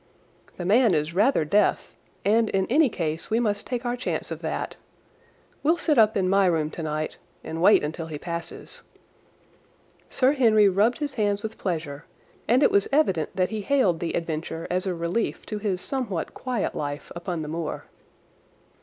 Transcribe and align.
"The 0.57 0.65
man 0.65 0.95
is 0.95 1.13
rather 1.13 1.45
deaf, 1.45 1.95
and 2.25 2.49
in 2.49 2.65
any 2.71 2.89
case 2.89 3.29
we 3.29 3.39
must 3.39 3.67
take 3.67 3.85
our 3.85 3.95
chance 3.95 4.31
of 4.31 4.41
that. 4.41 4.75
We'll 5.61 5.77
sit 5.77 5.99
up 5.99 6.17
in 6.17 6.27
my 6.27 6.47
room 6.47 6.71
tonight 6.71 7.17
and 7.43 7.61
wait 7.61 7.83
until 7.83 8.07
he 8.07 8.17
passes." 8.17 8.81
Sir 10.09 10.31
Henry 10.31 10.67
rubbed 10.67 10.97
his 10.97 11.13
hands 11.13 11.43
with 11.43 11.59
pleasure, 11.59 12.05
and 12.47 12.63
it 12.63 12.71
was 12.71 12.87
evident 12.91 13.35
that 13.35 13.51
he 13.51 13.61
hailed 13.61 13.99
the 13.99 14.13
adventure 14.13 14.65
as 14.71 14.87
a 14.87 14.95
relief 14.95 15.45
to 15.45 15.59
his 15.59 15.79
somewhat 15.79 16.33
quiet 16.33 16.73
life 16.73 17.11
upon 17.15 17.43
the 17.43 17.47
moor. 17.47 17.85